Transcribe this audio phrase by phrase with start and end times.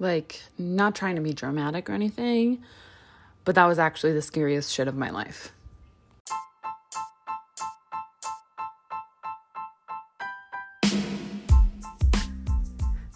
[0.00, 2.62] Like, not trying to be dramatic or anything,
[3.44, 5.52] but that was actually the scariest shit of my life.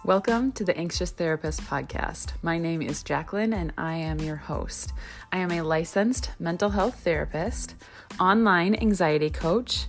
[0.04, 2.32] Welcome to the Anxious Therapist Podcast.
[2.42, 4.92] My name is Jacqueline and I am your host.
[5.30, 7.76] I am a licensed mental health therapist,
[8.18, 9.86] online anxiety coach,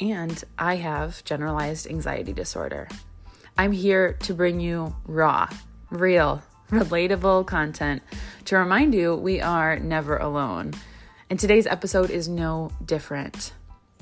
[0.00, 2.88] and I have generalized anxiety disorder.
[3.58, 5.50] I'm here to bring you raw,
[5.90, 8.02] real, relatable content
[8.46, 10.72] to remind you we are never alone.
[11.28, 13.52] And today's episode is no different.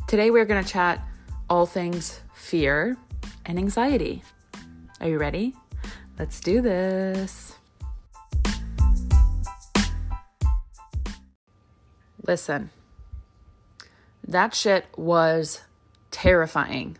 [0.06, 1.02] Today we're going to chat
[1.50, 2.96] all things fear
[3.44, 4.22] and anxiety.
[5.00, 5.54] Are you ready?
[6.18, 7.54] Let's do this.
[12.26, 12.70] Listen,
[14.26, 15.62] that shit was
[16.10, 16.98] terrifying.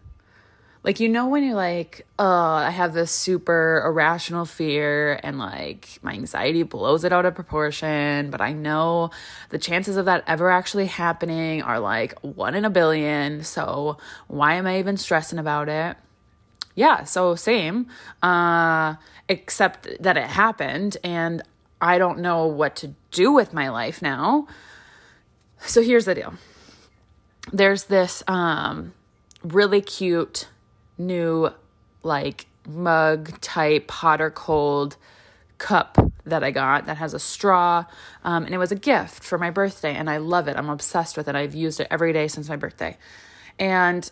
[0.89, 5.99] Like, you know, when you're like, oh, I have this super irrational fear and like
[6.01, 9.11] my anxiety blows it out of proportion, but I know
[9.51, 13.45] the chances of that ever actually happening are like one in a billion.
[13.45, 15.99] So, why am I even stressing about it?
[16.75, 17.89] yeah, so same,
[18.23, 18.95] uh,
[19.29, 21.43] except that it happened and
[21.83, 24.49] I don't know what to do with my life now.
[25.59, 26.33] So here's the deal
[27.53, 28.95] there's this um,
[29.45, 30.49] really cute
[30.99, 31.51] new,
[32.03, 34.97] like, mug type hot or cold
[35.57, 37.85] cup that I got that has a straw.
[38.25, 40.57] Um, and it was a gift for my birthday, and I love it.
[40.57, 41.35] I'm obsessed with it.
[41.35, 42.97] I've used it every day since my birthday.
[43.59, 44.09] And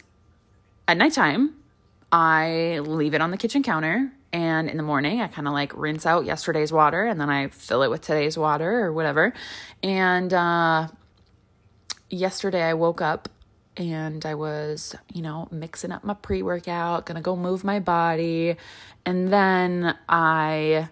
[0.88, 1.54] at nighttime,
[2.12, 5.76] I leave it on the kitchen counter and in the morning I kind of like
[5.76, 9.32] rinse out yesterday's water and then I fill it with today's water or whatever.
[9.82, 10.88] And uh
[12.08, 13.28] yesterday I woke up
[13.76, 18.56] and I was, you know, mixing up my pre-workout, going to go move my body,
[19.04, 20.88] and then I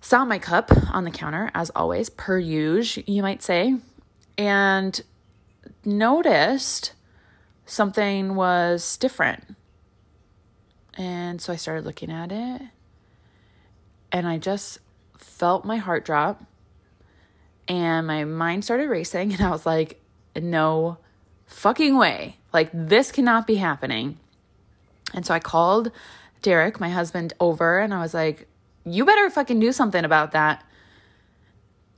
[0.00, 3.76] saw my cup on the counter as always, per usual, you might say,
[4.38, 5.00] and
[5.84, 6.92] noticed
[7.64, 9.56] something was different.
[10.94, 12.62] And so I started looking at it
[14.12, 14.78] and I just
[15.18, 16.42] felt my heart drop
[17.68, 20.00] and my mind started racing and I was like,
[20.34, 20.98] no
[21.46, 22.36] fucking way.
[22.52, 24.18] Like, this cannot be happening.
[25.14, 25.90] And so I called
[26.42, 28.46] Derek, my husband, over and I was like,
[28.84, 30.64] you better fucking do something about that.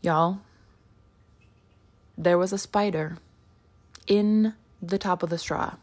[0.01, 0.41] Y'all,
[2.17, 3.19] there was a spider
[4.07, 5.75] in the top of the straw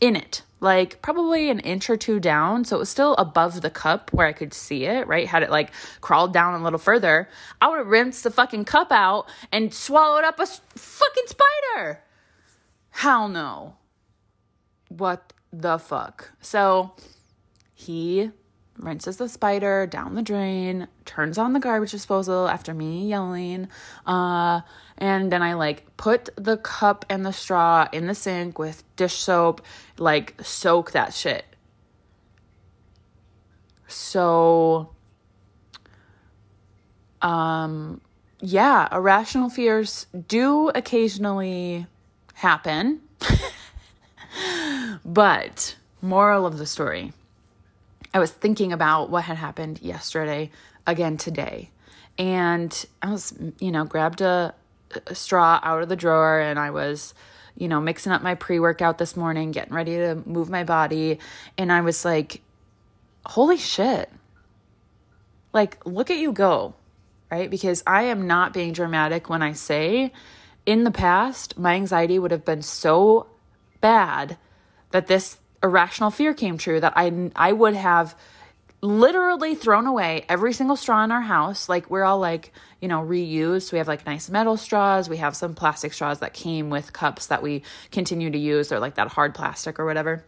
[0.00, 2.64] in it, like probably an inch or two down.
[2.64, 5.26] So it was still above the cup where I could see it, right?
[5.26, 7.28] Had it like crawled down a little further,
[7.60, 12.00] I would have rinsed the fucking cup out and swallowed up a fucking spider.
[12.98, 13.76] Hell no.
[14.88, 16.32] What the fuck?
[16.40, 16.96] So
[17.72, 18.32] he
[18.76, 23.68] rinses the spider down the drain, turns on the garbage disposal after me yelling.
[24.04, 24.62] Uh,
[24.96, 29.14] and then I like put the cup and the straw in the sink with dish
[29.14, 29.64] soap,
[29.96, 31.44] like soak that shit.
[33.86, 34.90] So,
[37.22, 38.00] um,
[38.40, 41.86] yeah, irrational fears do occasionally
[42.38, 43.00] happen.
[45.04, 47.12] but, moral of the story
[48.12, 50.50] I was thinking about what had happened yesterday
[50.86, 51.70] again today.
[52.18, 54.54] And I was, you know, grabbed a,
[55.06, 57.14] a straw out of the drawer and I was,
[57.56, 61.18] you know, mixing up my pre workout this morning, getting ready to move my body.
[61.56, 62.40] And I was like,
[63.26, 64.10] holy shit.
[65.52, 66.74] Like, look at you go,
[67.30, 67.50] right?
[67.50, 70.12] Because I am not being dramatic when I say
[70.68, 73.26] in the past, my anxiety would have been so
[73.80, 74.36] bad
[74.90, 78.14] that this irrational fear came true that I I would have
[78.82, 81.70] literally thrown away every single straw in our house.
[81.70, 82.52] Like we're all like,
[82.82, 83.72] you know, reused.
[83.72, 85.08] We have like nice metal straws.
[85.08, 88.68] We have some plastic straws that came with cups that we continue to use.
[88.68, 90.22] They're like that hard plastic or whatever.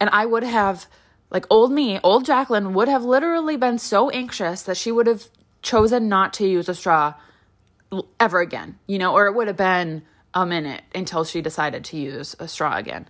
[0.00, 0.86] And I would have
[1.30, 5.28] like old me, old Jacqueline would have literally been so anxious that she would have
[5.62, 7.14] chosen not to use a straw
[8.18, 10.02] ever again, you know, or it would have been
[10.34, 13.08] a minute until she decided to use a straw again.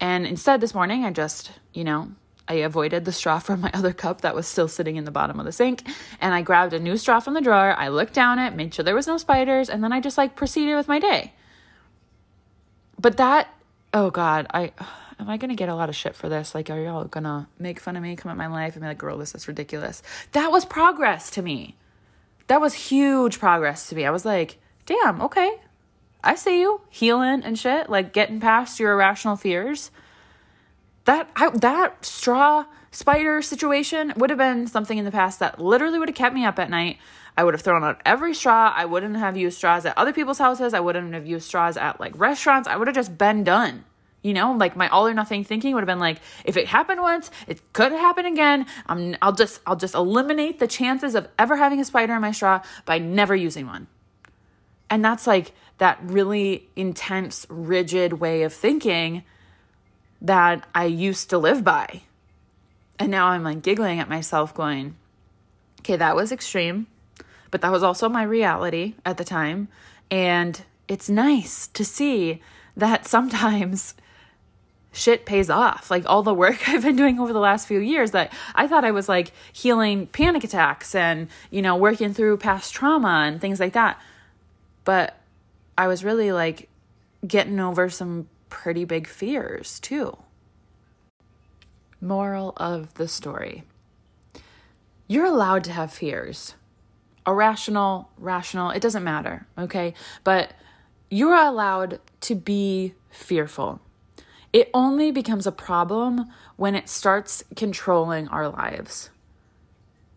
[0.00, 2.12] And instead, this morning, I just, you know,
[2.48, 5.38] I avoided the straw from my other cup that was still sitting in the bottom
[5.38, 5.86] of the sink.
[6.20, 7.74] And I grabbed a new straw from the drawer.
[7.76, 10.36] I looked down it, made sure there was no spiders, and then I just like
[10.36, 11.32] proceeded with my day.
[13.00, 13.52] But that,
[13.92, 14.72] oh God, I.
[15.20, 16.52] Am I gonna get a lot of shit for this?
[16.52, 18.98] Like, are y'all gonna make fun of me, come at my life, and be like,
[18.98, 20.02] girl, this is ridiculous?
[20.32, 21.76] That was progress to me.
[22.52, 24.04] That was huge progress to me.
[24.04, 25.54] I was like, damn, okay,
[26.22, 29.90] I see you healing and shit, like getting past your irrational fears.
[31.06, 35.98] that I, that straw spider situation would have been something in the past that literally
[35.98, 36.98] would have kept me up at night.
[37.38, 38.70] I would have thrown out every straw.
[38.76, 40.74] I wouldn't have used straws at other people's houses.
[40.74, 42.68] I wouldn't have used straws at like restaurants.
[42.68, 43.86] I would have just been done.
[44.22, 47.00] You know, like my all or nothing thinking would have been like, if it happened
[47.00, 48.66] once, it could happen again.
[48.86, 52.30] I'm, I'll just, I'll just eliminate the chances of ever having a spider in my
[52.30, 53.88] straw by never using one.
[54.88, 59.24] And that's like that really intense, rigid way of thinking
[60.20, 62.02] that I used to live by.
[62.98, 64.94] And now I'm like giggling at myself, going,
[65.80, 66.86] okay, that was extreme,
[67.50, 69.66] but that was also my reality at the time.
[70.10, 72.40] And it's nice to see
[72.76, 73.94] that sometimes
[74.92, 75.90] shit pays off.
[75.90, 78.84] Like all the work I've been doing over the last few years that I thought
[78.84, 83.58] I was like healing panic attacks and, you know, working through past trauma and things
[83.58, 84.00] like that.
[84.84, 85.16] But
[85.76, 86.68] I was really like
[87.26, 90.16] getting over some pretty big fears too.
[92.00, 93.62] Moral of the story
[95.06, 96.54] You're allowed to have fears.
[97.26, 99.94] Irrational, rational, it doesn't matter, okay?
[100.24, 100.52] But
[101.08, 103.80] you're allowed to be fearful.
[104.52, 109.10] It only becomes a problem when it starts controlling our lives.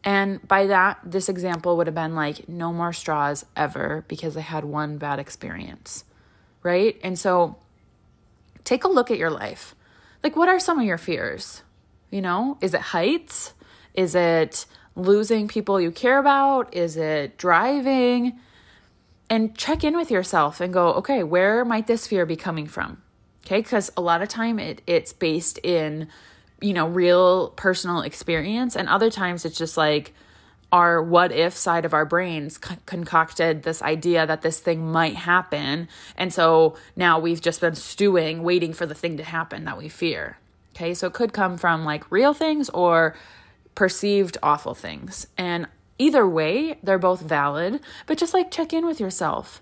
[0.03, 4.41] And by that, this example would have been like, no more straws ever because I
[4.41, 6.03] had one bad experience,
[6.61, 6.99] right?
[7.03, 7.55] And so
[8.63, 9.73] take a look at your life.
[10.23, 11.63] Like, what are some of your fears?
[12.11, 13.53] You know, is it heights?
[13.93, 14.65] Is it
[14.95, 16.75] losing people you care about?
[16.75, 18.39] Is it driving?
[19.29, 23.01] And check in with yourself and go, okay, where might this fear be coming from?
[23.45, 26.07] Okay, because a lot of time it it's based in,
[26.61, 30.13] you know, real personal experience, and other times it's just like
[30.71, 35.87] our what if side of our brains concocted this idea that this thing might happen.
[36.17, 39.89] And so now we've just been stewing, waiting for the thing to happen that we
[39.89, 40.37] fear.
[40.75, 40.93] Okay.
[40.93, 43.15] So it could come from like real things or
[43.75, 45.27] perceived awful things.
[45.37, 45.67] And
[45.97, 49.61] either way, they're both valid, but just like check in with yourself.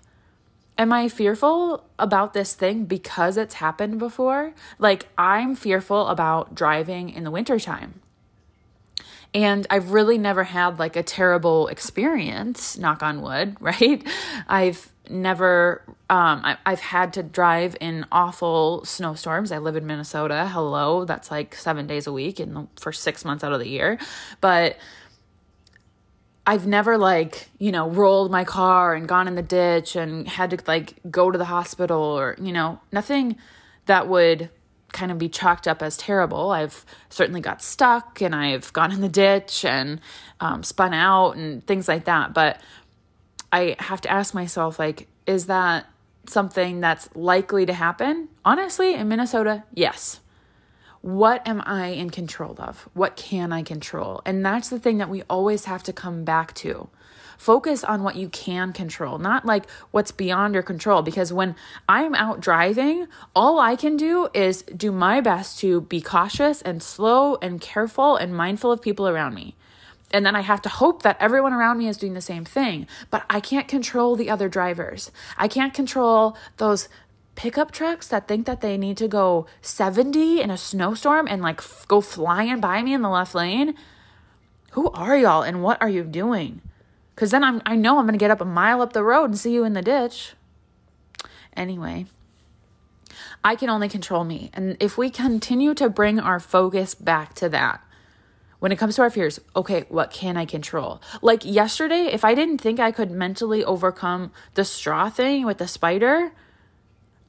[0.76, 4.54] Am I fearful about this thing because it's happened before?
[4.78, 8.00] Like, I'm fearful about driving in the wintertime
[9.34, 14.02] and I've really never had like a terrible experience, knock on wood, right?
[14.48, 19.52] I've never um I, have had to drive in awful snowstorms.
[19.52, 20.48] I live in minnesota.
[20.50, 21.04] Hello.
[21.04, 23.98] That's like seven days a week and for six months out of the year.
[24.40, 24.78] But
[26.46, 30.50] i've never like you know rolled my car and gone in the ditch and had
[30.50, 33.36] to like go to the hospital or you know nothing
[33.86, 34.50] that would
[34.94, 36.50] kind of be chalked up as terrible.
[36.50, 40.00] I've certainly got stuck and I've gone in the ditch and
[40.40, 42.32] um, spun out and things like that.
[42.32, 42.60] But
[43.52, 45.86] I have to ask myself, like, is that
[46.26, 48.28] something that's likely to happen?
[48.44, 50.20] Honestly, in Minnesota, yes.
[51.04, 52.88] What am I in control of?
[52.94, 54.22] What can I control?
[54.24, 56.88] And that's the thing that we always have to come back to.
[57.36, 61.02] Focus on what you can control, not like what's beyond your control.
[61.02, 61.56] Because when
[61.86, 63.06] I'm out driving,
[63.36, 68.16] all I can do is do my best to be cautious and slow and careful
[68.16, 69.56] and mindful of people around me.
[70.10, 72.86] And then I have to hope that everyone around me is doing the same thing.
[73.10, 75.10] But I can't control the other drivers.
[75.36, 76.88] I can't control those
[77.34, 81.58] pickup trucks that think that they need to go 70 in a snowstorm and like
[81.58, 83.74] f- go flying by me in the left lane.
[84.72, 86.60] Who are y'all and what are you doing?
[87.14, 89.26] Because then I'm, I know I'm going to get up a mile up the road
[89.26, 90.34] and see you in the ditch.
[91.56, 92.06] Anyway,
[93.44, 94.50] I can only control me.
[94.52, 97.80] And if we continue to bring our focus back to that,
[98.58, 101.00] when it comes to our fears, okay, what can I control?
[101.20, 105.68] Like yesterday, if I didn't think I could mentally overcome the straw thing with the
[105.68, 106.32] spider,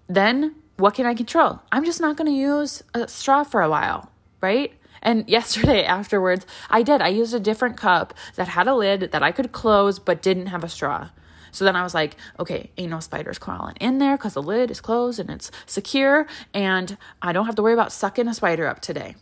[0.07, 1.61] then what can I control?
[1.71, 4.73] I'm just not going to use a straw for a while, right?
[5.01, 7.01] And yesterday afterwards, I did.
[7.01, 10.47] I used a different cup that had a lid that I could close but didn't
[10.47, 11.09] have a straw.
[11.51, 14.69] So then I was like, okay, ain't no spiders crawling in there because the lid
[14.69, 18.67] is closed and it's secure, and I don't have to worry about sucking a spider
[18.67, 19.15] up today.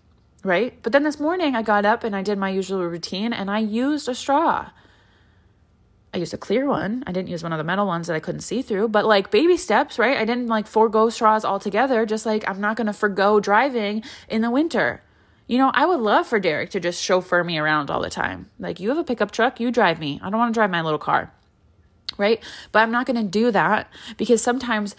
[0.44, 0.78] Right?
[0.82, 3.60] But then this morning I got up and I did my usual routine and I
[3.60, 4.72] used a straw.
[6.13, 7.03] I used a clear one.
[7.08, 9.32] I didn't use one of the metal ones that I couldn't see through, but like
[9.32, 10.17] baby steps, right?
[10.17, 14.41] I didn't like forego straws altogether, just like I'm not going to forego driving in
[14.41, 15.01] the winter.
[15.48, 18.50] You know, I would love for Derek to just chauffeur me around all the time.
[18.60, 20.20] Like, you have a pickup truck, you drive me.
[20.24, 21.34] I don't want to drive my little car.
[22.17, 22.41] Right?
[22.72, 24.96] But I'm not going to do that because sometimes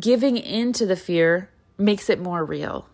[0.00, 2.88] giving into the fear makes it more real.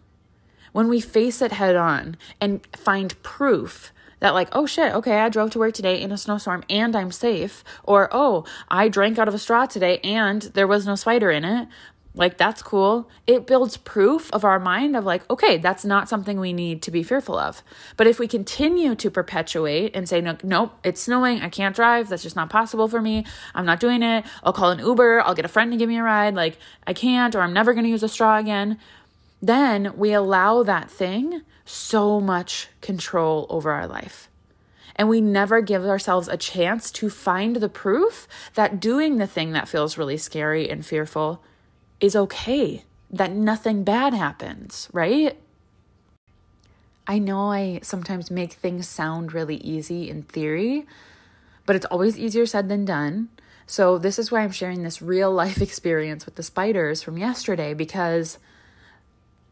[0.73, 3.93] When we face it head on and find proof
[4.25, 7.13] that, like, oh shit, okay, I drove to work today in a snowstorm and I'm
[7.13, 11.31] safe, or oh, I drank out of a straw today and there was no spider
[11.31, 11.69] in it,
[12.17, 13.11] Like, that's cool.
[13.27, 16.93] It builds proof of our mind of, like, okay, that's not something we need to
[16.93, 17.61] be fearful of.
[17.97, 22.09] But if we continue to perpetuate and say, no, nope, it's snowing, I can't drive,
[22.09, 25.35] that's just not possible for me, I'm not doing it, I'll call an Uber, I'll
[25.35, 27.89] get a friend to give me a ride, like, I can't, or I'm never gonna
[27.89, 28.79] use a straw again,
[29.47, 34.29] then we allow that thing so much control over our life.
[34.97, 39.53] And we never give ourselves a chance to find the proof that doing the thing
[39.53, 41.43] that feels really scary and fearful
[42.01, 45.37] is okay, that nothing bad happens, right?
[47.07, 50.87] I know I sometimes make things sound really easy in theory,
[51.67, 53.29] but it's always easier said than done.
[53.67, 57.75] So, this is why I'm sharing this real life experience with the spiders from yesterday
[57.75, 58.39] because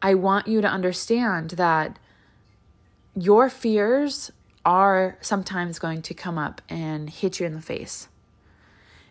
[0.02, 1.98] I want you to understand that
[3.14, 4.32] your fears
[4.64, 8.08] are sometimes going to come up and hit you in the face.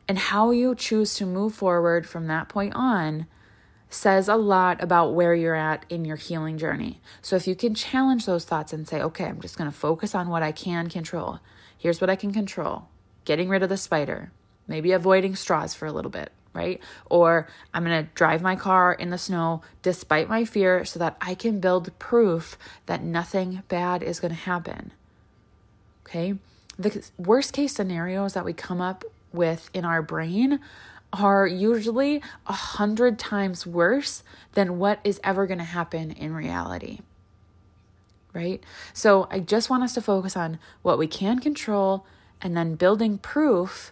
[0.07, 3.27] And how you choose to move forward from that point on
[3.89, 7.01] says a lot about where you're at in your healing journey.
[7.21, 10.15] So if you can challenge those thoughts and say, okay, I'm just going to focus
[10.15, 11.39] on what I can control.
[11.77, 12.87] Here's what I can control
[13.23, 14.31] getting rid of the spider,
[14.67, 16.81] maybe avoiding straws for a little bit, right?
[17.09, 21.17] Or I'm going to drive my car in the snow despite my fear so that
[21.21, 24.91] I can build proof that nothing bad is going to happen.
[26.05, 26.35] Okay?
[26.77, 30.59] The worst case scenarios that we come up with in our brain
[31.13, 36.99] are usually a hundred times worse than what is ever going to happen in reality.
[38.33, 38.63] Right?
[38.93, 42.05] So I just want us to focus on what we can control
[42.41, 43.91] and then building proof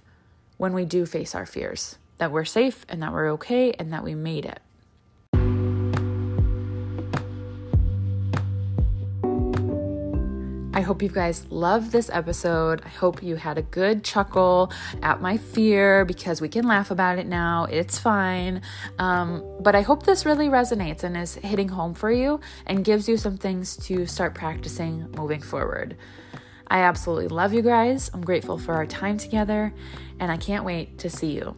[0.58, 4.04] when we do face our fears that we're safe and that we're okay and that
[4.04, 4.60] we made it.
[10.80, 12.82] I hope you guys loved this episode.
[12.86, 14.72] I hope you had a good chuckle
[15.02, 17.66] at my fear because we can laugh about it now.
[17.66, 18.62] It's fine.
[18.98, 23.10] Um, but I hope this really resonates and is hitting home for you and gives
[23.10, 25.98] you some things to start practicing moving forward.
[26.68, 28.10] I absolutely love you guys.
[28.14, 29.74] I'm grateful for our time together,
[30.18, 31.58] and I can't wait to see you